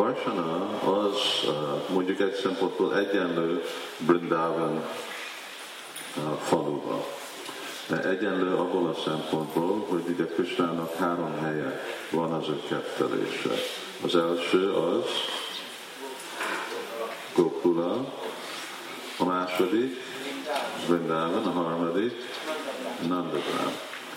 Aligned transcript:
Varsana 0.00 0.80
az 0.84 1.16
mondjuk 1.88 2.20
egy 2.20 2.34
szempontból 2.34 2.96
egyenlő 2.96 3.62
Brindavan 3.98 4.84
faluba. 6.42 7.06
De 7.88 8.08
egyenlő 8.08 8.54
abból 8.54 8.88
a 8.88 9.00
szempontból, 9.04 9.86
hogy 9.88 10.08
ide 10.08 10.26
Kristának 10.26 10.94
három 10.94 11.38
helye 11.40 11.80
van 12.10 12.32
az 12.32 12.48
ő 12.48 12.62
kettelése. 12.68 13.50
Az 14.04 14.16
első 14.16 14.72
az 14.72 15.04
Gokula, 17.34 18.14
a 19.18 19.24
második 19.24 19.96
Vrindavan, 20.86 21.46
a 21.46 21.50
harmadik 21.50 22.14
Nandagram. 23.08 23.72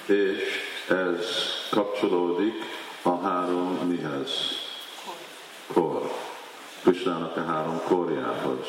És 0.06 0.42
ez 0.88 1.26
kapcsolódik 1.70 2.54
a 3.02 3.18
három 3.18 3.80
mihez? 3.88 4.63
Kor. 5.74 6.12
Kristának 6.84 7.38
a 7.38 7.44
három 7.44 7.82
korjához. 7.88 8.68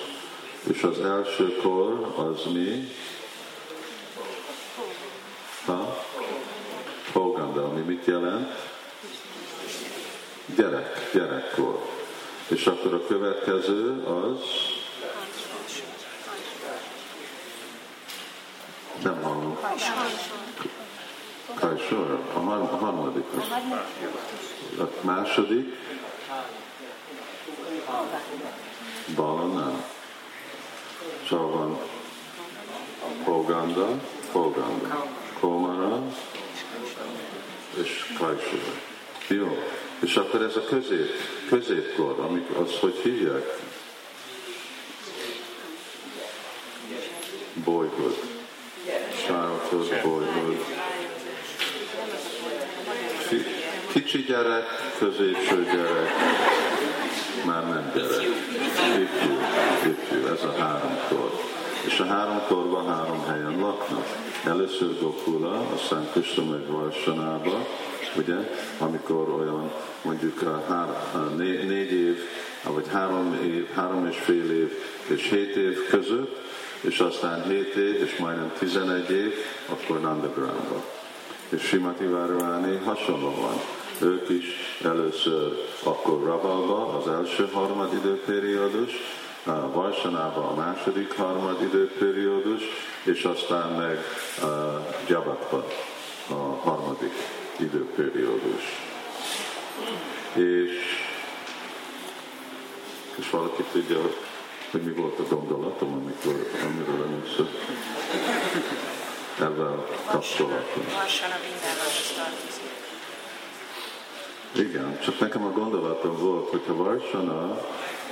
És 0.73 0.83
az 0.83 1.01
első 1.01 1.57
kor 1.57 2.15
az 2.17 2.53
mi? 2.53 2.89
Ha? 5.67 6.05
Poganda, 7.13 7.65
ami 7.65 7.81
mit 7.81 8.05
jelent? 8.05 8.53
Gyerek, 10.57 11.11
gyerekkor. 11.13 11.79
És 12.49 12.67
akkor 12.67 12.95
a 12.95 13.07
következő 13.07 14.03
az 14.05 14.41
nem 19.03 19.23
hallom. 19.23 19.59
Kajsor, 21.55 22.21
a 22.35 22.39
harmadik. 22.77 23.25
A 24.79 24.85
második? 25.01 25.77
Bala 29.15 29.47
nem. 29.47 29.85
Szóval 31.29 31.89
Poganda, 33.25 34.01
Poganda, 34.33 35.07
Komara 35.41 36.03
és 37.83 38.05
Kajsor. 38.19 38.81
Jó. 39.29 39.59
És 40.01 40.17
akkor 40.17 40.43
ez 40.43 40.57
a 40.57 40.65
közép, 40.65 41.11
középkor, 41.49 42.19
amikor 42.19 42.57
azt 42.57 42.77
hogy 42.77 43.01
hívják? 43.03 43.59
Boyhood. 47.65 48.17
Childhood, 49.17 50.01
boyhood. 50.03 50.65
Kicsi 53.93 54.23
gyerek, 54.23 54.67
középső 54.99 55.65
gyerek, 55.65 56.11
már 57.45 57.69
nem 57.69 57.93
gyerek. 57.95 58.23
Ifjú, 59.01 59.33
ifjú, 59.91 60.27
ez 60.27 60.43
a 60.43 60.55
három 60.59 60.99
kor. 61.09 61.31
És 61.87 62.01
a 62.01 62.05
három 62.05 62.41
korban 62.49 62.87
három 62.87 63.25
helyen 63.27 63.59
laknak. 63.61 64.07
Először 64.45 64.99
Gokula, 65.01 65.67
aztán 65.75 66.09
Krishna 66.13 66.45
meg 66.45 66.67
Varsanába, 66.67 67.67
ugye, 68.17 68.35
amikor 68.79 69.29
olyan 69.29 69.73
mondjuk 70.03 70.43
a 70.43 70.65
hár, 70.69 70.89
a 71.15 71.19
né, 71.19 71.63
négy 71.67 71.93
év, 71.93 72.19
vagy 72.63 72.89
három 72.93 73.39
év, 73.45 73.69
három 73.75 74.07
és 74.07 74.17
fél 74.17 74.51
év 74.51 74.73
és 75.07 75.29
hét 75.29 75.57
év 75.57 75.89
között, 75.89 76.41
és 76.81 76.99
aztán 76.99 77.43
hét 77.43 77.75
év 77.75 78.03
és 78.03 78.17
majdnem 78.17 78.53
11 78.59 79.11
év, 79.11 79.35
akkor 79.69 80.01
Nandagramba. 80.01 80.85
És 81.49 81.63
Simati 81.63 82.05
Várváni 82.05 82.77
hasonló 82.85 83.35
van. 83.41 83.61
Ők 84.01 84.29
is 84.29 84.45
először 84.85 85.67
akkor 85.83 86.23
Ravalba, 86.23 86.99
az 86.99 87.09
első 87.09 87.49
harmad 87.53 87.93
időperiódus, 87.93 88.93
Varsanába 89.73 90.49
a 90.49 90.55
második 90.55 91.17
harmad 91.17 91.63
időperiódus, 91.63 92.63
és 93.03 93.25
aztán 93.25 93.71
meg 93.71 93.99
Jabatba 95.09 95.67
a 96.29 96.35
harmadik 96.35 97.13
időperiódus. 97.59 98.63
És, 100.33 100.73
és 103.17 103.31
valaki 103.31 103.63
tudja, 103.73 104.01
hogy 104.71 104.83
mi 104.83 104.93
volt 104.93 105.19
a 105.19 105.35
gondolatom, 105.35 105.93
amikor, 105.93 106.51
amiről 106.65 107.07
először 107.07 107.49
ezzel 109.39 109.87
kapcsolatom. 110.07 110.85
Varsana 110.93 111.37
mindenhol 111.43 111.91
tartozik. 112.17 112.74
Igen, 114.57 114.99
csak 115.01 115.19
nekem 115.19 115.45
a 115.45 115.51
gondolatom 115.51 116.17
volt, 116.19 116.49
hogyha 116.49 116.77
Varsana, 116.77 117.61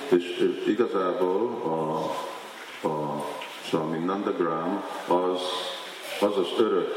és 0.08 0.52
igazából 0.66 1.50
a, 1.64 2.88
a 2.88 3.24
Swami 3.64 3.98
Nandagram 3.98 4.84
az, 5.06 5.40
az 6.20 6.36
az 6.36 6.48
örök, 6.58 6.94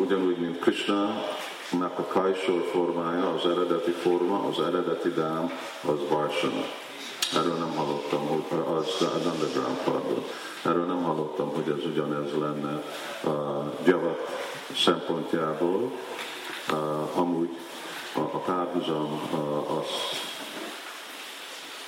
ugyanúgy, 0.00 0.36
mint 0.38 0.58
Krishna, 0.58 1.24
a 1.80 2.02
Kajsor 2.08 2.68
formája, 2.72 3.34
az 3.34 3.50
eredeti 3.50 3.90
forma, 3.90 4.48
az 4.48 4.60
eredeti 4.60 5.08
dám, 5.08 5.52
az 5.82 5.98
Varsana. 6.08 6.64
Erről 7.34 7.56
nem 7.56 7.74
hallottam, 7.76 8.26
hogy 8.26 8.58
az 8.76 9.06
Nandagram, 9.24 9.78
pardon. 9.84 10.24
Erről 10.62 10.86
nem 10.86 11.02
hallottam, 11.02 11.48
hogy 11.54 11.74
ez 11.78 11.84
ugyanez 11.84 12.32
lenne 12.38 12.82
a 13.34 13.72
Javat 13.84 14.28
szempontjából. 14.84 15.90
Amúgy 17.14 17.48
a, 18.16 18.20
a 18.20 18.38
párhuzam 18.38 19.20
azt 19.80 20.24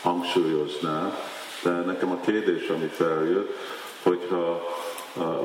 hangsúlyozná, 0.03 1.19
de 1.63 1.71
nekem 1.71 2.11
a 2.11 2.21
kérdés, 2.21 2.69
ami 2.69 2.87
feljött, 2.87 3.57
hogyha 4.03 4.63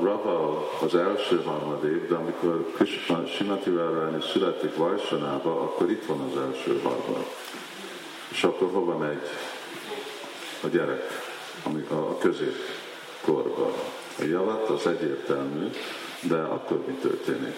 Raval 0.02 0.70
az 0.82 0.96
első 0.96 1.42
harmadév, 1.44 2.08
de 2.08 2.16
amikor 2.16 2.72
Krishna 2.76 3.26
Simati 3.26 3.70
Várványi 3.70 4.22
születik 4.32 4.76
Vajsanába, 4.76 5.62
akkor 5.62 5.92
itt 5.92 6.06
van 6.06 6.20
az 6.20 6.42
első 6.42 6.80
harmad. 6.84 7.26
És 8.30 8.44
akkor 8.44 8.70
hova 8.72 8.98
megy 8.98 9.22
a 10.64 10.68
gyerek, 10.68 11.04
ami 11.64 11.86
a 11.90 12.18
középkorban? 12.18 13.74
A 14.20 14.24
javat 14.24 14.70
az 14.70 14.88
egyértelmű, 14.88 15.70
de 16.22 16.36
akkor 16.36 16.84
mi 16.88 16.94
történik? 16.94 17.56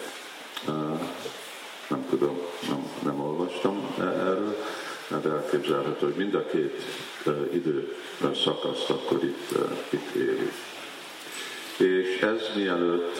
Nem 1.87 2.05
tudom, 2.09 2.39
nem, 2.67 2.89
nem 3.03 3.21
olvastam 3.21 3.95
erről, 3.99 4.55
de 5.21 5.29
elképzelhető, 5.29 6.05
hogy 6.05 6.15
mind 6.15 6.33
a 6.33 6.45
két 6.45 6.81
uh, 7.25 7.49
idő 7.53 7.95
szakaszt 8.43 8.89
akkor 8.89 9.23
itt, 9.23 9.51
uh, 9.51 9.71
itt 9.89 10.15
éri. 10.15 10.51
És 11.77 12.21
ez 12.21 12.41
mielőtt 12.55 13.19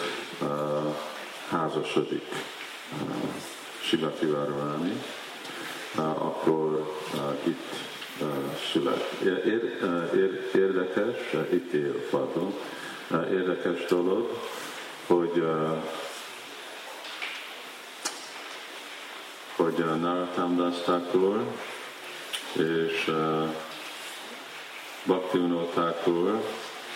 házasodik 1.48 2.24
Simati 3.80 4.26
Várváni, 4.26 5.02
akkor 6.18 6.96
itt 7.44 7.86
szület. 8.72 9.10
Ér, 9.24 9.46
ér, 10.14 10.50
érdekes, 10.54 11.32
itt 11.52 11.72
él, 11.72 12.06
pardon, 12.10 12.54
érdekes 13.30 13.84
dolog, 13.88 14.38
hogy 15.06 15.44
hogy 19.56 19.78
uh, 19.78 20.00
Narottam 20.00 20.56
Das 20.56 20.74
és 22.52 23.08
uh, 23.08 23.48
Bhakti 25.06 25.38
Thakur, 25.70 26.42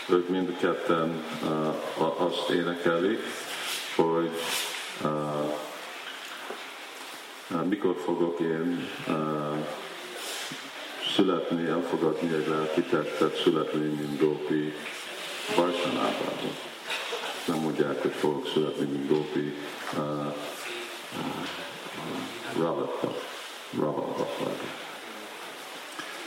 ők 0.09 0.29
mind 0.29 0.49
a 0.49 0.57
ketten 0.61 1.25
azt 2.17 2.49
énekelik, 2.51 3.21
hogy 3.95 4.31
mikor 7.69 7.97
fogok 8.05 8.41
én 8.41 8.89
születni, 11.15 11.69
elfogadni 11.69 12.35
egy 12.35 12.47
lelki 12.49 12.83
testet, 12.83 13.43
születni, 13.43 13.87
mint 13.87 14.21
Gópi 14.21 14.75
Vajsanában. 15.57 16.35
Nem 17.47 17.59
mondják, 17.59 18.03
hogy 18.03 18.13
fogok 18.13 18.47
születni, 18.53 18.85
mint 18.85 19.09
Gópi 19.09 19.55
uh, 21.97 22.63
Ravatba, 22.63 23.15
Ravatba. 23.79 24.27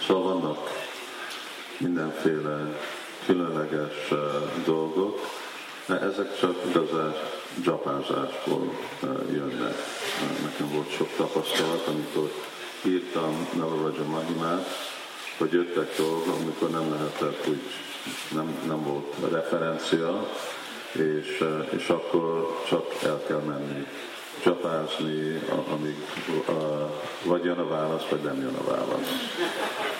Szóval 0.07 0.23
vannak 0.23 0.87
mindenféle 1.77 2.79
különleges 3.25 4.07
dolgok, 4.65 5.19
de 5.85 5.99
ezek 5.99 6.39
csak 6.39 6.55
igazán 6.69 7.13
dzsapázásból 7.55 8.73
uh, 9.01 9.09
jönnek. 9.31 9.75
Uh, 10.21 10.43
nekem 10.43 10.69
volt 10.73 10.91
sok 10.91 11.09
tapasztalat, 11.17 11.87
amikor 11.87 12.31
írtam 12.85 13.47
Navaraja 13.53 14.03
Mahimát, 14.03 14.67
hogy 15.37 15.51
jöttek 15.51 15.95
dolgok, 15.97 16.35
amikor 16.41 16.69
nem 16.69 16.91
lehetett, 16.91 17.47
úgy 17.47 17.61
nem, 18.31 18.57
nem 18.67 18.83
volt 18.83 19.15
referencia, 19.31 20.27
és, 20.91 21.43
és 21.69 21.87
akkor 21.87 22.61
csak 22.67 22.85
el 23.03 23.23
kell 23.27 23.39
menni 23.39 23.87
csapázni, 24.43 25.41
amíg 25.73 25.95
vagy 27.23 27.43
jön 27.43 27.57
a 27.57 27.67
válasz, 27.67 28.05
vagy 28.09 28.21
nem 28.21 28.41
jön 28.41 28.55
a 28.55 28.71
válasz. 28.71 29.09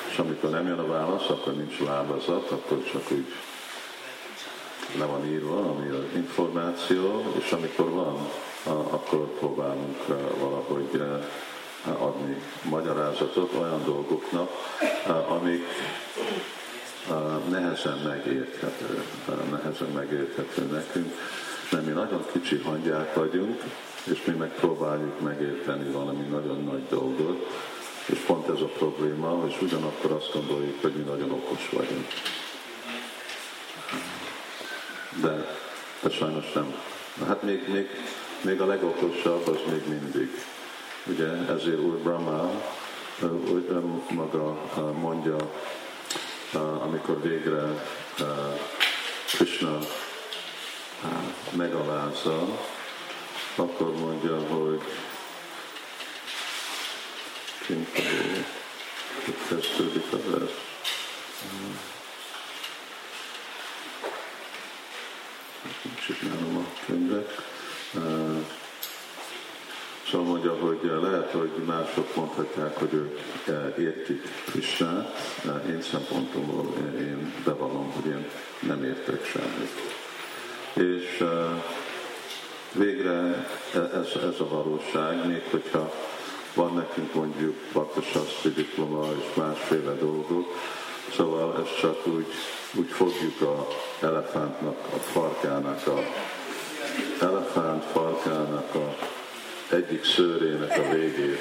És 0.10 0.18
amikor 0.18 0.50
nem 0.50 0.68
jön 0.68 0.80
a 0.80 0.88
válasz, 0.88 1.30
akkor 1.30 1.54
nincs 1.54 1.80
lábazat, 1.80 2.52
akkor 2.52 2.84
csak 2.92 3.12
úgy 3.12 3.26
le 4.98 5.06
van 5.06 5.26
írva, 5.26 5.58
ami 5.58 5.90
az 5.90 6.16
információ, 6.16 7.34
és 7.40 7.52
amikor 7.52 7.90
van, 7.90 8.30
akkor 8.90 9.28
próbálunk 9.40 10.06
valahogy 10.40 11.02
adni 11.98 12.42
magyarázatot 12.64 13.54
olyan 13.60 13.84
dolgoknak, 13.86 14.50
amik 15.28 15.66
nehezen 17.50 17.98
megérthető, 17.98 19.04
nehezen 19.52 19.90
megérthető 19.96 20.62
nekünk, 20.62 21.14
mert 21.72 21.86
mi 21.86 21.92
nagyon 21.92 22.26
kicsi 22.32 22.58
hangyák 22.58 23.14
vagyunk, 23.14 23.62
és 24.04 24.24
mi 24.26 24.34
megpróbáljuk 24.34 25.20
megérteni 25.20 25.92
valami 25.92 26.22
nagyon 26.22 26.64
nagy 26.64 26.88
dolgot, 26.90 27.48
és 28.06 28.18
pont 28.18 28.48
ez 28.50 28.62
a 28.62 28.66
probléma, 28.66 29.44
és 29.48 29.62
ugyanakkor 29.62 30.12
azt 30.12 30.34
gondoljuk, 30.34 30.82
hogy 30.82 30.92
mi 30.92 31.04
nagyon 31.04 31.32
okos 31.32 31.70
vagyunk. 31.70 32.08
De, 35.22 35.58
de 36.02 36.10
sajnos 36.10 36.52
nem. 36.52 36.76
Hát 37.28 37.44
még, 37.44 37.70
még, 37.72 37.88
még 38.42 38.62
a 38.62 38.66
legokosabb 38.66 39.48
az 39.48 39.60
még 39.70 39.88
mindig. 39.88 40.30
Ugye 41.06 41.28
ezért 41.28 41.80
Úr 41.80 41.98
Brahma 41.98 42.52
maga 44.10 44.72
mondja, 45.00 45.36
amikor 46.82 47.22
végre 47.22 47.86
Krishna 49.26 49.78
megalázza, 51.52 52.48
akkor 53.56 53.96
mondja, 53.96 54.40
hogy 54.40 54.82
hogy 59.26 59.36
kezdődik 59.48 60.12
a 60.12 60.18
vers. 60.30 60.52
Kicsit 65.82 66.22
nálam 66.22 66.58
a 66.58 66.86
könyvek. 66.86 67.30
Szóval 70.12 70.28
mondja, 70.28 70.54
hogy 70.54 70.80
lehet, 71.02 71.32
hogy 71.32 71.52
mások 71.66 72.16
mondhatják, 72.16 72.78
hogy 72.78 72.94
ők 72.94 73.20
értik 73.78 74.22
Krisnát, 74.46 75.40
én 75.68 75.82
szempontomból 75.82 76.74
én 77.00 77.34
bevallom, 77.44 77.92
hogy 77.92 78.06
én 78.06 78.30
nem 78.60 78.84
értek 78.84 79.26
semmit. 79.26 79.72
És 80.74 81.24
végre 82.74 83.48
ez, 83.74 84.08
ez 84.16 84.40
a 84.40 84.48
valóság, 84.50 85.28
még 85.28 85.42
hogyha 85.52 85.94
van 86.54 86.74
nekünk 86.74 87.14
mondjuk 87.14 87.56
baktasasztri 87.74 88.50
diploma 88.50 89.08
és 89.20 89.36
másféle 89.36 89.94
dolgok, 89.94 90.48
szóval 91.16 91.58
ez 91.62 91.80
csak 91.80 92.08
úgy, 92.08 92.28
úgy 92.74 92.90
fogjuk 92.90 93.42
a 93.42 93.68
elefántnak, 94.00 94.78
a 94.94 94.98
farkának, 94.98 95.88
a 95.88 96.00
elefánt 97.20 97.84
farkának 97.84 98.76
a 98.76 98.96
egyik 99.74 100.06
szőrének 100.06 100.78
a 100.78 100.94
végét. 100.94 101.40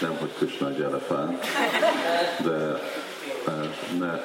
Nem, 0.00 0.16
hogy 0.16 0.30
Krishna 0.38 0.68
egy 0.68 0.80
elefánt, 0.80 1.46
de 2.42 2.80
ne, 3.98 4.20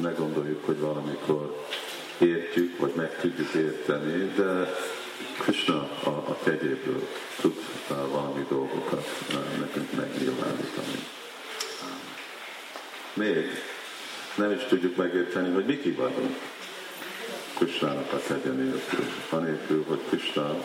ne 0.00 0.10
gondoljuk, 0.10 0.64
hogy 0.64 0.80
valamikor 0.80 1.64
értjük, 2.18 2.78
vagy 2.78 2.92
meg 2.94 3.20
tudjuk 3.20 3.52
érteni, 3.52 4.32
de 4.36 4.74
Krishna 5.38 5.88
a, 6.04 6.08
a 6.08 6.38
kegyéből 6.44 7.08
tud 7.40 7.56
uh, 7.90 7.96
valami 8.10 8.46
dolgokat 8.48 9.08
uh, 9.28 9.58
nekünk 9.58 9.92
megnyilvánítani. 9.92 11.04
Még 13.14 13.46
nem 14.34 14.50
is 14.50 14.64
tudjuk 14.68 14.96
megérteni, 14.96 15.54
hogy 15.54 15.64
mi 15.64 15.78
ki 15.78 15.90
vagyunk 15.90 16.36
Krishnának 17.54 18.12
a 18.12 18.20
kegye 18.26 18.50
nélkül, 18.50 19.04
anélkül, 19.30 19.84
hogy 19.88 20.00
Krishna 20.08 20.56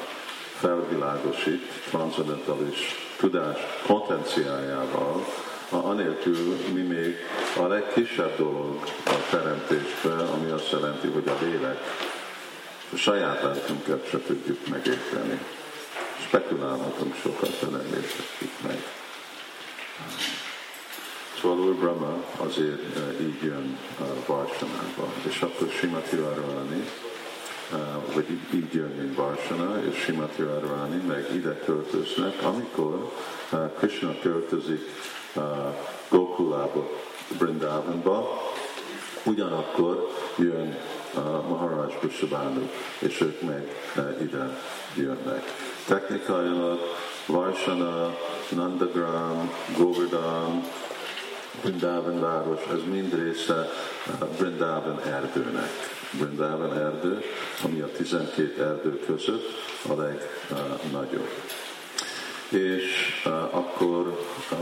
felvilágosít 0.59 1.61
transzendentális 1.89 2.95
tudás 3.17 3.57
potenciájával, 3.85 5.25
anélkül 5.71 6.55
mi 6.73 6.81
még 6.81 7.15
a 7.57 7.67
legkisebb 7.67 8.37
dolog 8.37 8.83
a 9.05 9.15
teremtésben, 9.29 10.27
ami 10.27 10.49
azt 10.49 10.71
jelenti, 10.71 11.07
hogy 11.07 11.27
a 11.27 11.43
lélek 11.43 11.77
a 12.93 12.95
saját 12.95 13.41
lelkünket 13.41 14.09
se 14.09 14.19
tudjuk 14.21 14.67
megérteni. 14.67 15.39
Spekulálhatunk 16.27 17.15
sokat, 17.15 17.59
de 17.59 17.67
nem 17.67 17.85
értetjük 17.85 18.61
meg. 18.67 18.83
Szóval 21.41 21.59
Úr 21.59 21.75
Brahma 21.75 22.23
azért 22.37 22.97
uh, 22.97 23.21
így 23.21 23.43
jön 23.43 23.77
Varsanába, 24.25 25.13
és 25.27 25.41
akkor 25.41 25.69
Simati 25.79 26.15
Arani, 26.15 26.83
uh, 27.71 28.13
vagy 28.13 28.25
így, 28.53 28.73
jön, 28.73 28.91
mint 28.97 29.15
Varsana, 29.15 29.83
és 29.89 30.03
Simati 30.03 30.41
Arani 30.41 31.01
meg 31.07 31.27
ide 31.33 31.59
költöznek, 31.65 32.43
amikor 32.43 33.11
uh, 33.51 33.73
Krishna 33.77 34.15
költözik 34.21 34.89
Gokulába, 36.09 36.89
Brindavanba, 37.37 38.41
ugyanakkor 39.23 40.07
jön 40.37 40.77
Maharaj 41.47 41.97
Kushabánu, 41.99 42.69
és 42.99 43.21
ők 43.21 43.41
meg 43.41 43.69
ide 44.21 44.57
jönnek. 44.95 45.43
Technikailag 45.87 46.79
Varsana, 47.25 48.15
Nandagram, 48.49 49.51
Govardhan, 49.77 50.63
Brindavan 51.61 52.19
város, 52.19 52.59
ez 52.73 52.79
mind 52.91 53.13
része 53.13 53.69
Brindavan 54.37 55.01
erdőnek. 55.05 55.69
Brindavan 56.11 56.77
erdő, 56.77 57.21
ami 57.63 57.79
a 57.79 57.91
12 57.91 58.63
erdő 58.63 58.99
között 59.05 59.47
a 59.89 59.93
legnagyobb. 59.93 61.29
És 62.49 63.21
uh, 63.25 63.55
akkor 63.55 64.17
uh, 64.51 64.57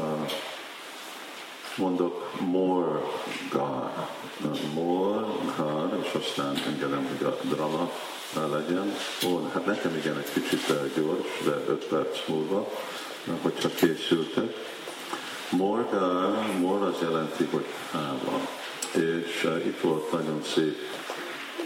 mondok 1.80 2.40
more 2.40 3.02
God, 3.52 3.92
more 4.74 5.26
God, 5.58 6.00
és 6.04 6.14
aztán 6.14 6.56
engedem, 6.68 7.08
hogy 7.08 7.28
a 7.28 7.38
drama 7.42 7.92
legyen. 8.34 8.94
Ó, 9.26 9.50
hát 9.54 9.66
nekem 9.66 9.96
igen, 9.96 10.18
egy 10.18 10.34
kicsit 10.34 10.68
gyors, 10.96 11.44
de 11.44 11.72
öt 11.72 11.86
perc 11.86 12.28
múlva, 12.28 12.72
hogyha 13.42 13.70
készültek. 13.70 14.56
More 15.50 15.86
God, 15.92 16.60
more 16.60 16.86
az 16.86 16.96
jelenti, 17.02 17.48
hogy 17.52 17.66
hála. 17.92 18.48
És 18.92 19.44
uh, 19.44 19.66
itt 19.66 19.80
volt 19.82 20.12
nagyon 20.12 20.44
szép 20.44 20.78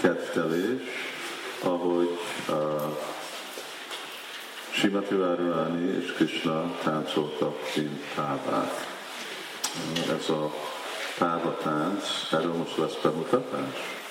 kettelés, 0.01 0.81
ahogy 1.63 2.17
uh, 2.49 2.55
Simati 4.71 5.15
Várulani 5.15 6.03
és 6.03 6.11
Krishna 6.11 6.75
táncoltak, 6.83 7.57
mint 7.75 8.01
távák 8.15 8.92
ez 10.19 10.29
a 10.29 10.53
tánc, 11.63 12.03
erről 12.31 12.53
most 12.53 12.77
lesz 12.77 12.95
bemutatás? 13.01 14.01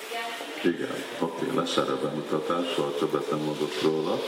Igen, 0.64 1.04
oké, 1.18 1.46
lesz 1.54 1.76
erre 1.76 1.94
bemutatás, 1.94 2.74
szóval 2.76 2.94
többet 2.94 3.30
nem 3.30 3.38
mondok 3.38 3.82
róla, 3.82 4.18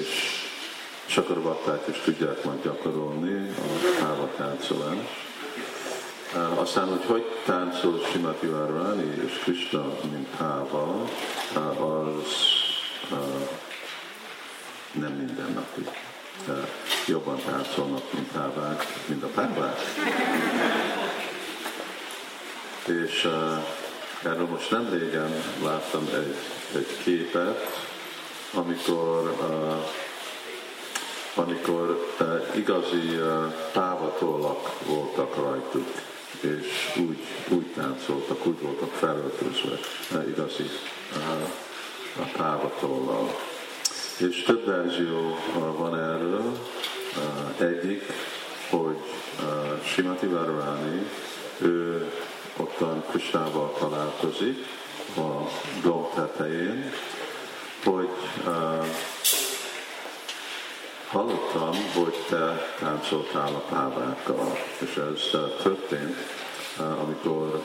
és 0.00 0.40
bakták 1.42 1.86
is 1.88 2.00
tudják 2.04 2.44
majd 2.44 2.62
gyakorolni 2.62 3.48
a 3.48 3.98
táva 3.98 4.28
táncolást. 4.36 5.08
Aztán, 6.54 6.88
hogy 6.88 7.04
hogy 7.06 7.24
táncol 7.44 8.00
Simati 8.12 8.46
Várváni 8.46 9.14
és 9.26 9.38
Krishna, 9.42 9.84
mint 10.10 10.28
táva, 10.36 11.08
az 11.54 12.32
nem 14.92 15.12
mindennapi 15.12 15.88
jobban 17.06 17.38
táncolnak, 17.44 18.12
mint 18.12 18.28
pávák, 18.32 18.86
mint 19.06 19.22
a 19.22 19.26
pávák. 19.26 19.78
És 22.86 23.28
erről 24.22 24.46
most 24.46 24.70
nem 24.70 24.88
régen 24.90 25.32
láttam 25.62 26.08
egy, 26.14 26.36
egy 26.74 26.96
képet, 27.04 27.86
amikor, 28.54 29.36
amikor 31.34 32.14
igazi 32.54 33.18
távatollak 33.72 34.84
voltak 34.86 35.36
rajtuk, 35.36 35.88
és 36.40 36.96
úgy, 36.96 37.18
úgy 37.48 37.66
táncoltak, 37.66 38.46
úgy 38.46 38.60
voltak 38.60 38.92
felöltözve 38.92 39.78
igazi 40.28 40.70
a 42.16 42.36
távatollal. 42.36 43.51
És 44.16 44.42
több 44.42 44.66
verzió 44.66 45.38
van 45.76 45.98
erről. 45.98 46.58
Egyik, 47.58 48.02
hogy 48.70 48.98
Simati 49.84 50.26
Várváni, 50.26 51.06
ő 51.58 52.12
ottan 52.56 53.04
Krisnával 53.10 53.76
találkozik 53.78 54.66
a 55.16 55.48
dom 55.82 56.08
tetején, 56.14 56.92
hogy 57.84 58.08
uh, 58.46 58.86
hallottam, 61.08 61.74
hogy 61.94 62.16
te 62.28 62.74
táncoltál 62.78 63.54
a 63.54 63.64
pávákkal, 63.74 64.58
és 64.78 64.96
ez 64.96 65.40
uh, 65.40 65.62
történt, 65.62 66.16
uh, 66.78 67.02
amikor 67.02 67.46
uh, 67.46 67.64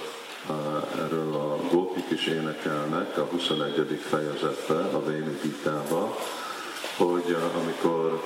erről 1.03 1.33
a 1.33 1.57
gópik 1.71 2.09
is 2.09 2.25
énekelnek 2.27 3.17
a 3.17 3.27
21. 3.31 3.99
fejezetben, 4.09 4.93
a 4.93 5.05
Vénu 5.05 5.39
Gitába, 5.41 6.17
hogy 6.97 7.37
amikor 7.61 8.21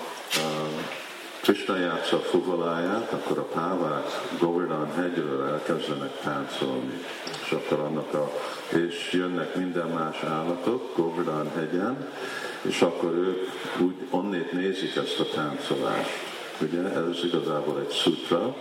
Krishna 1.42 1.78
játsza 1.78 2.16
a 2.16 2.20
fuvoláját, 2.20 3.12
akkor 3.12 3.38
a 3.38 3.44
pávák 3.44 4.06
Govardhan 4.40 4.94
hegyről 4.96 5.44
elkezdenek 5.44 6.20
táncolni. 6.24 7.04
És 7.44 7.52
akkor 7.52 7.80
annak 7.80 8.14
a, 8.14 8.32
és 8.76 9.12
jönnek 9.12 9.56
minden 9.56 9.88
más 9.88 10.24
állatok 10.24 10.96
Govardhan 10.96 11.52
hegyen, 11.56 12.08
és 12.62 12.82
akkor 12.82 13.12
ők 13.12 13.50
úgy 13.80 13.96
onnét 14.10 14.52
nézik 14.52 14.96
ezt 14.96 15.20
a 15.20 15.26
táncolást. 15.34 16.10
Ugye 16.62 16.82
ez 16.82 17.24
igazából 17.24 17.80
egy 17.80 17.94
sutra, 17.94 18.56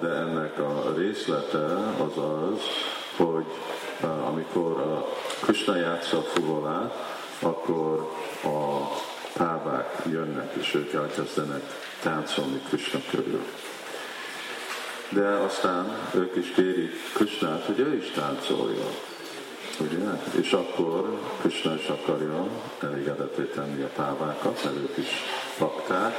de 0.00 0.08
ennek 0.08 0.58
a 0.58 0.92
részlete 0.96 1.64
az 1.98 2.16
az, 2.16 2.60
hogy 3.16 3.44
amikor 4.26 4.80
a 4.80 5.06
Krishna 5.40 5.76
játsza 5.76 6.18
a 6.18 6.22
fuvolát, 6.22 6.94
akkor 7.38 8.12
a 8.44 8.88
pávák 9.32 10.02
jönnek, 10.10 10.52
és 10.60 10.74
ők 10.74 10.92
elkezdenek 10.92 11.62
táncolni 12.02 12.60
Krishna 12.68 13.00
körül. 13.10 13.44
De 15.08 15.26
aztán 15.26 15.98
ők 16.14 16.36
is 16.36 16.50
kérik 16.54 16.92
Krishnát, 17.14 17.64
hogy 17.64 17.78
ő 17.78 17.96
is 17.96 18.10
táncoljon. 18.10 18.92
Ugye? 19.80 19.98
És 20.40 20.52
akkor 20.52 21.18
Krishna 21.40 21.74
is 21.74 21.86
akarja 21.86 22.46
elégedetté 22.82 23.42
tenni 23.42 23.82
a 23.82 23.90
pávákat, 23.96 24.64
mert 24.64 24.76
ők 24.76 24.96
is 24.96 25.08
pakták, 25.58 26.14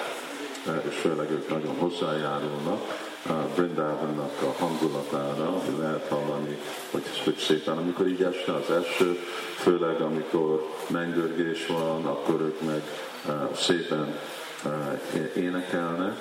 és 0.90 0.96
főleg 0.96 1.32
ők 1.32 1.50
nagyon 1.50 1.76
hozzájárulnak 1.78 3.12
a 3.28 3.34
Brindavannak 3.56 4.42
a 4.42 4.64
hangulatára, 4.64 5.62
lehet 5.80 6.08
hallani, 6.08 6.58
hogy, 6.92 7.04
hogy 7.24 7.38
szépen, 7.38 7.78
amikor 7.78 8.08
így 8.08 8.22
este 8.22 8.54
az 8.54 8.70
eső, 8.72 9.20
főleg 9.56 10.02
amikor 10.02 10.70
mennydörgés 10.88 11.68
van, 11.68 12.06
akkor 12.06 12.42
ők 12.42 12.62
meg 12.62 12.82
uh, 13.28 13.56
szépen 13.56 14.20
uh, 14.66 15.36
énekelnek, 15.36 16.18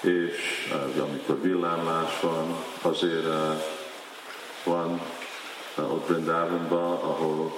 és 0.00 0.68
uh, 0.96 1.02
amikor 1.02 1.40
villámlás 1.40 2.20
van, 2.20 2.56
azért 2.82 3.26
van 4.64 5.00
ott 5.76 6.06
Brindavanban, 6.06 6.92
ahol 6.92 7.52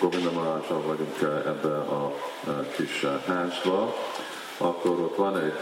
Govinda 0.00 0.62
vagyunk 0.68 1.20
ebbe 1.46 1.76
a 1.76 2.14
kis 2.76 3.04
házba, 3.26 3.94
akkor 4.58 4.90
ott 4.90 5.16
van 5.16 5.38
egy 5.38 5.52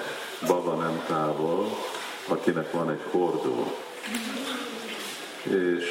baba 0.47 0.75
nem 0.75 1.05
távol, 1.07 1.77
akinek 2.29 2.73
van 2.73 2.91
egy 2.91 3.03
hordó. 3.11 3.73
És 5.43 5.85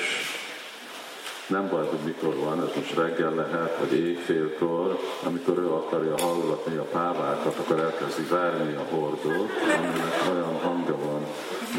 nem 1.48 1.70
baj, 1.70 1.86
hogy 1.88 2.00
mikor 2.04 2.36
van, 2.36 2.62
ez 2.62 2.76
most 2.76 2.96
reggel 2.96 3.34
lehet, 3.34 3.78
vagy 3.80 3.94
éjfélkor, 3.94 5.00
amikor 5.24 5.58
ő 5.58 5.70
akarja 5.70 6.16
hallgatni 6.18 6.76
a 6.78 6.84
pávákat, 6.84 7.56
akkor 7.56 7.80
elkezdi 7.80 8.24
várni 8.24 8.76
a 8.76 8.96
hordót, 8.96 9.52
aminek 9.78 10.22
olyan 10.32 10.60
hangja 10.60 10.98
van, 10.98 11.26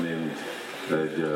mint 0.02 0.38
egy 0.91 1.26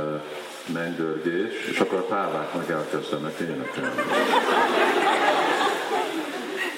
mennydörgés, 0.72 1.66
és 1.70 1.78
akkor 1.78 1.98
a 1.98 2.02
pávák 2.02 2.54
meg 2.54 2.70
elkezdenek 2.70 3.38
énekelni. 3.38 4.02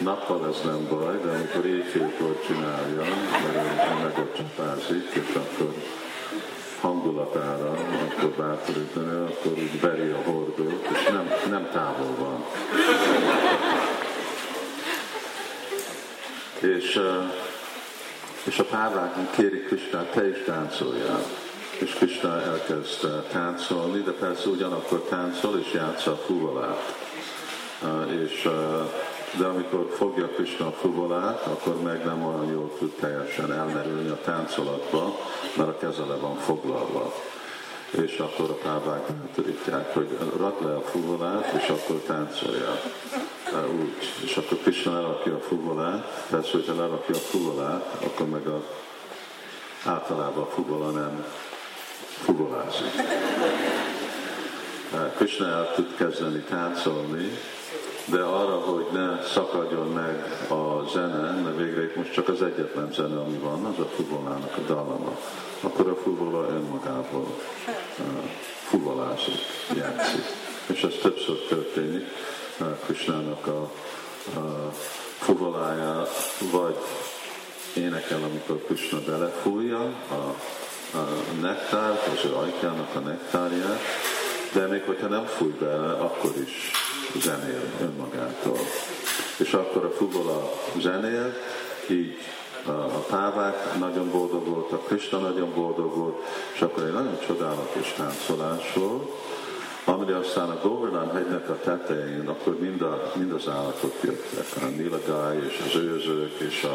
Nappal 0.08 0.46
ez 0.46 0.60
nem 0.64 0.86
baj, 0.88 1.20
de 1.24 1.30
amikor 1.30 1.66
éjfélkor 1.66 2.42
csinálja, 2.46 3.02
mert 3.30 4.02
meg 4.02 4.18
ott 4.18 4.36
csapázik, 4.36 5.10
és 5.12 5.34
akkor 5.34 5.74
hangulatára, 6.80 7.70
akkor 7.70 8.30
bátorítani, 8.30 9.10
akkor 9.10 9.52
úgy 9.52 9.80
veri 9.80 10.10
a 10.10 10.22
hordót, 10.24 10.88
és 10.92 11.04
nem, 11.10 11.32
nem 11.50 11.68
távol 11.72 12.14
van. 12.18 12.44
És, 16.60 17.00
és 18.44 18.58
a 18.58 18.64
párváknak 18.64 19.30
kérik 19.30 19.66
Krisnát, 19.66 20.10
te 20.10 20.28
is 20.28 20.42
táncoljál. 20.46 21.24
És 21.78 21.92
Krishna 21.92 22.42
elkezd 22.42 23.06
táncolni, 23.32 24.00
de 24.00 24.12
persze 24.12 24.48
ugyanakkor 24.48 25.00
táncol 25.08 25.58
és 25.58 25.72
játsza 25.72 26.10
a 26.10 26.16
fuvolát. 26.16 26.94
És 28.24 28.48
de 29.36 29.44
amikor 29.44 29.94
fogja 29.96 30.26
Krishna 30.26 30.66
a 30.66 30.72
fuvolát, 30.72 31.46
akkor 31.46 31.82
meg 31.82 32.04
nem 32.04 32.26
olyan 32.26 32.50
jól 32.50 32.72
tud 32.78 32.92
teljesen 33.00 33.52
elmerülni 33.52 34.08
a 34.08 34.20
táncolatba, 34.24 35.18
mert 35.56 35.68
a 35.68 35.78
keze 35.78 36.04
le 36.04 36.14
van 36.14 36.36
foglalva. 36.36 37.14
És 37.90 38.18
akkor 38.18 38.50
a 38.50 38.54
pávák 38.54 39.12
bátorítják, 39.12 39.94
hogy 39.94 40.18
rad 40.36 40.64
le 40.64 40.74
a 40.74 40.80
fuvolát, 40.80 41.52
és 41.62 41.68
akkor 41.68 41.96
táncolja. 41.96 42.80
Úgy. 43.80 44.12
És 44.24 44.36
akkor 44.36 44.58
Krishna 44.58 44.92
lerakja 44.92 45.34
a 45.34 45.40
fuvolát, 45.40 46.26
persze, 46.30 46.50
hogyha 46.50 46.74
lerakja 46.74 47.14
a 47.14 47.18
fuvolát, 47.18 47.96
akkor 48.04 48.28
meg 48.28 48.46
a, 48.46 48.62
általában 49.84 50.42
a 50.42 50.46
fuvola 50.46 50.90
nem 50.90 51.24
fuvolázik. 52.24 52.92
Krishna 55.16 55.46
el 55.46 55.72
tud 55.74 55.96
kezdeni 55.96 56.40
táncolni, 56.40 57.38
de 58.10 58.22
arra, 58.22 58.56
hogy 58.56 58.86
ne 58.92 59.22
szakadjon 59.22 59.88
meg 59.88 60.46
a 60.48 60.88
zene, 60.92 61.30
mert 61.30 61.56
végre 61.56 61.82
itt 61.82 61.96
most 61.96 62.12
csak 62.12 62.28
az 62.28 62.42
egyetlen 62.42 62.92
zene, 62.92 63.20
ami 63.20 63.36
van, 63.36 63.64
az 63.64 63.78
a 63.78 63.88
fuvolának 63.96 64.56
a 64.56 64.60
dallama, 64.66 65.18
akkor 65.60 65.88
a 65.88 65.96
fuvola 66.02 66.48
önmagából 66.48 67.26
uh, 67.98 68.04
fuvolázik, 68.64 69.40
játszik. 69.76 70.24
És 70.66 70.82
ez 70.82 70.94
többször 71.02 71.36
történik 71.48 72.06
uh, 72.60 72.78
Krishnának 72.84 73.46
a, 73.46 73.70
a 74.38 74.72
fuvolája, 75.18 76.06
vagy 76.52 76.76
énekel, 77.74 78.22
amikor 78.22 78.64
Krishna 78.66 78.98
belefújja 79.06 79.80
a, 80.08 80.14
a 80.96 81.08
nektárt, 81.40 82.06
az 82.06 82.24
ő 82.24 82.34
ajkának 82.34 82.94
a 82.94 82.98
nektárját, 82.98 83.80
de 84.52 84.66
még 84.66 84.82
hogyha 84.86 85.06
nem 85.06 85.24
fúj 85.24 85.54
bele, 85.60 85.92
akkor 85.92 86.32
is 86.44 86.70
zenél 87.22 87.62
önmagától. 87.80 88.58
És 89.36 89.52
akkor 89.52 89.84
a 89.84 89.90
fuvola 89.90 90.52
zenél, 90.80 91.32
így 91.90 92.16
a 92.66 92.98
pávák 93.08 93.78
nagyon 93.78 94.10
boldog 94.10 94.46
voltak, 94.46 94.86
Krista 94.86 95.18
nagyon 95.18 95.52
boldog 95.54 95.96
volt, 95.96 96.16
és 96.54 96.60
akkor 96.60 96.82
egy 96.82 96.92
nagyon 96.92 97.18
csodálatos 97.26 97.92
táncolás 97.96 98.72
volt, 98.74 99.10
amire 99.84 100.16
aztán 100.16 100.50
a 100.50 100.60
Govardhan 100.62 101.12
hegynek 101.14 101.48
a 101.48 101.58
tetején, 101.64 102.28
akkor 102.28 102.58
mind, 102.58 102.82
a, 102.82 103.12
mind 103.14 103.32
az 103.32 103.48
állatok 103.48 103.94
jöttek, 104.02 104.62
a 104.62 104.66
nilagály 104.66 105.38
és 105.48 105.62
az 105.66 105.74
őzők 105.74 106.40
és 106.40 106.62
a, 106.64 106.74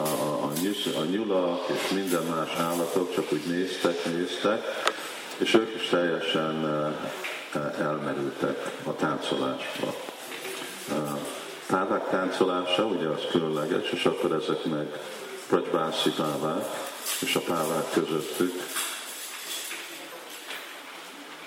a, 0.00 0.06
a, 0.44 1.00
a, 1.00 1.04
nyulak 1.04 1.68
és 1.68 1.90
minden 1.94 2.24
más 2.24 2.54
állatok 2.58 3.14
csak 3.14 3.32
úgy 3.32 3.44
néztek, 3.46 4.04
néztek, 4.04 4.62
és 5.38 5.54
ők 5.54 5.74
is 5.74 5.88
teljesen 5.88 6.66
elmerültek 7.78 8.70
a 8.84 8.94
táncolásba. 8.94 9.94
Pávák 11.66 12.08
táncolása, 12.08 12.84
ugye 12.84 13.06
az 13.06 13.22
különleges, 13.30 13.90
és 13.90 14.04
akkor 14.04 14.32
ezek 14.32 14.64
meg 14.64 14.86
Prajbászi 15.48 16.10
pávák, 16.10 16.64
és 17.20 17.34
a 17.36 17.40
pávák 17.40 17.90
közöttük. 17.92 18.52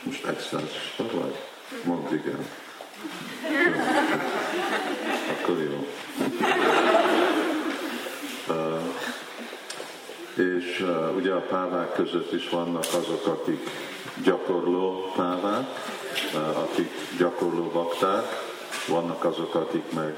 Most 0.03 0.25
extázisba 0.25 1.03
vagy? 1.12 1.36
Mondd 1.84 2.13
igen. 2.13 2.48
Akkor 5.32 5.58
jó. 5.62 5.88
Uh, 10.38 10.46
és 10.46 10.79
uh, 10.79 11.15
ugye 11.15 11.34
a 11.34 11.39
pávák 11.39 11.94
között 11.94 12.34
is 12.34 12.50
vannak 12.50 12.84
azok, 12.84 13.25
akik 13.25 13.70
gyakorló 14.24 15.12
pávák, 15.15 15.65
akik 16.63 16.91
gyakorló 17.17 17.63
bakták, 17.63 18.25
vannak 18.88 19.24
azok, 19.24 19.56
akik 19.56 19.91
meg 19.94 20.15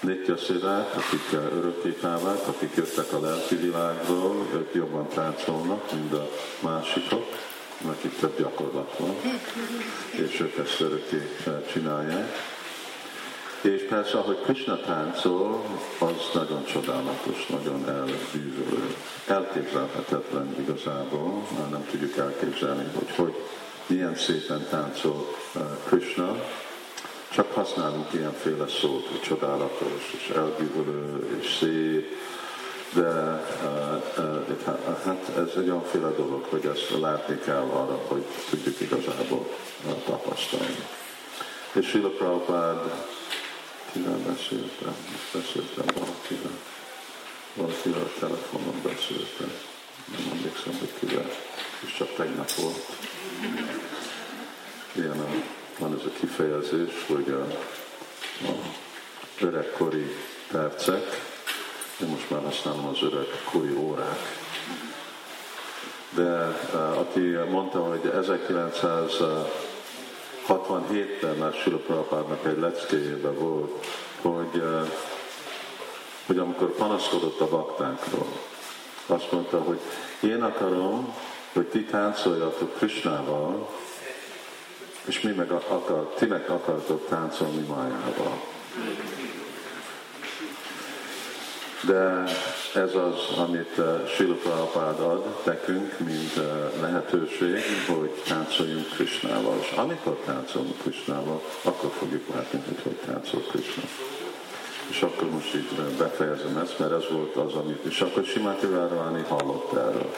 Nitya 0.00 0.36
szívák, 0.36 0.94
akik 0.96 1.32
örökké 1.32 1.88
pávák, 1.88 2.48
akik 2.48 2.74
jöttek 2.76 3.12
a 3.12 3.20
lelki 3.20 3.54
világról, 3.54 4.46
ők 4.54 4.74
jobban 4.74 5.08
táncolnak, 5.08 5.92
mint 5.92 6.12
a 6.12 6.28
másikok, 6.60 7.24
akik 7.88 8.18
több 8.18 8.38
gyakorlat 8.38 8.96
van, 8.98 9.16
és 10.10 10.40
ők 10.40 10.56
ezt 10.56 10.80
örökké 10.80 11.36
csinálják. 11.72 12.60
És 13.62 13.82
persze, 13.88 14.18
ahogy 14.18 14.38
Krishna 14.44 14.80
táncol, 14.80 15.64
az 15.98 16.30
nagyon 16.34 16.64
csodálatos, 16.64 17.46
nagyon 17.46 17.88
elbűvölő. 17.88 18.94
Elképzelhetetlen 19.26 20.54
igazából, 20.58 21.46
már 21.58 21.70
nem 21.70 21.86
tudjuk 21.90 22.16
elképzelni, 22.16 22.84
hogy 22.94 23.10
hogy 23.16 23.34
milyen 23.86 24.16
szépen 24.16 24.66
táncol 24.70 25.34
uh, 25.54 25.62
Krishna, 25.86 26.36
csak 27.28 27.52
használunk 27.52 28.12
ilyenféle 28.12 28.68
szót, 28.68 29.06
hogy 29.06 29.20
csodálatos, 29.20 30.14
és 30.16 30.28
elbűvölő, 30.28 31.38
és 31.40 31.56
szép, 31.58 32.16
de 32.94 33.42
uh, 33.64 34.02
uh, 34.18 35.04
hát 35.04 35.30
ez 35.36 35.56
egy 35.56 35.68
olyanféle 35.68 36.10
dolog, 36.10 36.44
hogy 36.48 36.64
ezt 36.64 37.00
látni 37.00 37.38
kell 37.44 37.68
arra, 37.72 38.00
hogy 38.06 38.24
tudjuk 38.50 38.80
igazából 38.80 39.46
tapasztalni. 40.04 40.84
És 41.72 41.88
Sila 41.88 42.08
Prabhupád, 42.08 42.90
kivel 43.92 44.18
beszéltem? 44.26 44.96
Beszéltem 45.32 45.86
valakivel. 45.94 46.58
Valakivel 47.54 48.02
a 48.02 48.18
telefonon 48.18 48.80
beszéltem. 48.82 49.52
Nem 50.16 50.32
emlékszem, 50.32 50.78
hogy 50.78 50.92
kivel. 50.98 51.30
És 51.86 51.94
csak 51.96 52.14
tegnap 52.14 52.50
volt. 52.50 52.96
Ilyen 54.92 55.20
a, 55.20 55.28
van 55.78 55.98
ez 55.98 56.04
a 56.04 56.18
kifejezés, 56.18 57.04
hogy 57.06 57.30
a, 57.30 57.42
a 58.48 58.54
öregkori 59.40 60.16
percek, 60.50 61.30
én 62.00 62.08
most 62.08 62.30
már 62.30 62.42
használom 62.42 62.86
az 62.86 63.02
öregkori 63.02 63.74
órák. 63.74 64.40
De 66.10 66.60
uh, 66.74 66.98
aki 66.98 67.20
mondta, 67.50 67.78
hogy 67.78 68.10
1900 68.14 69.20
67-ben 70.52 71.36
már 71.36 71.52
Sula 71.52 71.76
Prabhupádnak 71.76 72.46
egy 72.46 72.58
leckéjében 72.58 73.38
volt, 73.38 73.86
hogy, 74.20 74.62
hogy 76.26 76.38
amikor 76.38 76.70
panaszkodott 76.70 77.40
a 77.40 77.48
baktánkról, 77.48 78.26
azt 79.06 79.32
mondta, 79.32 79.62
hogy 79.62 79.80
én 80.20 80.42
akarom, 80.42 81.14
hogy 81.52 81.66
ti 81.66 81.84
táncoljatok 81.84 82.76
Krishnával, 82.76 83.68
és 85.04 85.20
mi 85.20 85.32
meg 85.32 85.50
akar, 85.50 86.14
ti 86.18 86.26
meg 86.26 86.50
akartok 86.50 87.08
táncolni 87.08 87.66
Májával. 87.66 88.40
De 91.82 92.24
ez 92.74 92.94
az, 92.94 93.38
amit 93.38 93.78
uh, 93.78 94.06
Srila 94.06 94.34
Prabhupád 94.34 95.00
ad 95.00 95.24
nekünk, 95.44 95.98
mint 95.98 96.36
uh, 96.36 96.80
lehetőség, 96.80 97.56
hogy 97.86 98.10
táncoljunk 98.28 98.88
Krishnával. 98.88 99.58
És 99.60 99.70
amikor 99.76 100.16
táncolunk 100.24 100.78
Krishnával, 100.78 101.42
akkor 101.62 101.90
fogjuk 101.98 102.34
látni, 102.34 102.62
hogy 102.66 102.82
hogy 102.82 102.96
táncol 103.06 103.40
Krishna. 103.40 103.82
És 104.90 105.02
akkor 105.02 105.30
most 105.30 105.54
uh, 105.54 105.96
befejezem 105.98 106.56
ezt, 106.56 106.78
mert 106.78 106.92
ez 106.92 107.08
volt 107.10 107.36
az, 107.36 107.54
amit... 107.54 107.84
És 107.84 108.00
akkor 108.00 108.24
Simati 108.24 108.66
Várváni 108.66 109.24
hallott 109.28 109.72
erről 109.72 110.12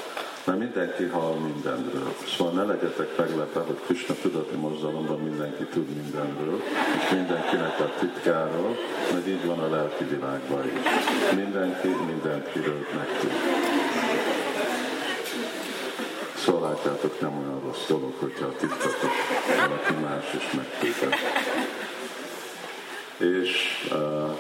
mert 0.45 0.59
mindenki 0.59 1.05
hall 1.05 1.35
mindenről. 1.35 2.15
Szóval 2.37 2.53
ne 2.53 2.63
legyetek 2.63 3.17
meglepve, 3.17 3.61
hogy 3.61 3.81
Krishna 3.87 4.15
tudati 4.15 4.57
mozdalomban 4.57 5.21
mindenki 5.21 5.65
tud 5.65 5.89
mindenről, 5.89 6.61
és 6.97 7.11
mindenkinek 7.11 7.81
a 7.81 7.91
titkáról, 7.99 8.77
mert 9.13 9.27
így 9.27 9.47
van 9.47 9.59
a 9.59 9.69
lelki 9.69 10.05
világban 10.05 10.65
is. 10.65 11.35
Mindenki 11.35 11.89
mindenkiről 11.89 12.87
megtud. 12.97 13.33
Szóval 16.37 16.69
látjátok, 16.69 17.21
nem 17.21 17.39
olyan 17.39 17.61
rossz 17.61 17.87
dolog, 17.89 18.15
hogyha 18.19 18.47
a 18.47 18.57
titkatot 18.57 19.13
valaki 19.47 19.93
más 20.05 20.35
is 20.35 20.53
megtudja. 20.53 21.09
És 23.19 23.51
uh, 23.93 24.37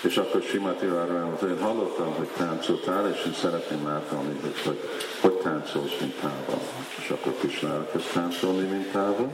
és 0.00 0.16
akkor 0.16 0.42
Simati 0.42 0.86
mondta, 0.86 1.48
én 1.48 1.60
hallottam, 1.60 2.14
hogy 2.14 2.28
táncoltál, 2.36 3.10
és 3.10 3.24
én 3.26 3.34
szeretném 3.34 3.86
látni, 3.86 4.16
hogy, 4.16 4.62
hogy 4.64 4.78
hogy 5.20 5.32
táncolsz 5.32 5.96
mintával. 6.00 6.60
És 6.98 7.10
akkor 7.10 7.34
Krishna 7.38 7.74
elkezd 7.74 8.06
táncolni 8.12 8.66
mintával, 8.68 9.32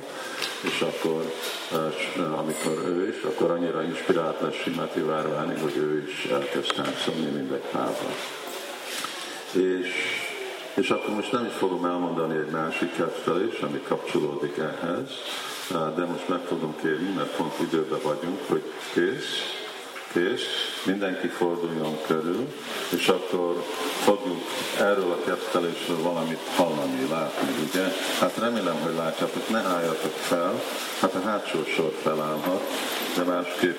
és 0.61 0.81
akkor, 0.81 1.33
eh, 1.73 2.39
amikor 2.39 2.73
ő 2.87 3.09
is, 3.09 3.23
akkor 3.23 3.51
annyira 3.51 3.83
inspirált 3.83 4.41
lesz 4.41 4.55
Simati 4.55 5.01
Várváni, 5.01 5.61
hogy 5.61 5.77
ő 5.77 6.07
is 6.09 6.25
elkezd 6.25 6.75
táncolni 6.75 7.27
mindegyikával. 7.27 8.15
És, 9.53 9.89
és 10.75 10.91
akkor 10.91 11.15
most 11.15 11.33
nem 11.33 11.45
is 11.45 11.53
fogom 11.53 11.85
elmondani 11.85 12.37
egy 12.37 12.51
másik 12.51 12.97
kettelés, 12.97 13.59
ami 13.61 13.81
kapcsolódik 13.89 14.57
ehhez, 14.57 15.11
eh, 15.71 15.95
de 15.97 16.05
most 16.05 16.29
meg 16.29 16.41
fogom 16.41 16.75
kérni, 16.83 17.13
mert 17.17 17.37
pont 17.37 17.61
időben 17.61 18.01
vagyunk, 18.03 18.41
hogy 18.49 18.63
kész, 18.93 19.63
és 20.15 20.43
mindenki 20.85 21.27
forduljon 21.27 21.99
körül, 22.07 22.49
és 22.97 23.09
akkor 23.09 23.65
fogjuk 24.05 24.43
erről 24.79 25.11
a 25.11 25.25
kettelésről 25.25 26.03
valamit 26.03 26.41
hallani, 26.57 27.09
látni, 27.11 27.49
ugye? 27.69 27.85
Hát 28.21 28.37
remélem, 28.39 28.77
hogy 28.83 28.95
látjátok, 28.95 29.49
ne 29.49 29.59
álljatok 29.59 30.13
fel, 30.13 30.63
hát 31.01 31.15
a 31.15 31.21
hátsó 31.21 31.65
sor 31.65 31.93
felállhat, 32.03 32.63
de 33.17 33.23
másképp 33.23 33.79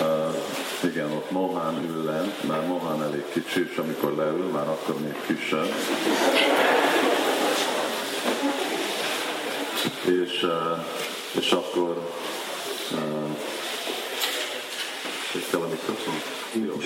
uh, 0.00 0.90
igen, 0.90 1.12
ott 1.12 1.30
Mohán 1.30 1.84
ül 1.88 2.04
lent, 2.04 2.48
már 2.48 2.66
Mohán 2.66 3.02
elég 3.02 3.24
kicsi, 3.32 3.68
és 3.70 3.76
amikor 3.76 4.14
leül, 4.14 4.50
már 4.50 4.68
akkor 4.68 5.00
még 5.00 5.16
kisebb. 5.26 5.74
És, 10.04 10.42
uh, 10.42 10.84
és 11.38 11.50
akkor 11.52 12.10
uh, 12.92 13.36
és 15.52 15.58
kell 15.58 15.66
a 15.66 15.68
mikrofon? 15.68 16.14
Jó. 16.52 16.76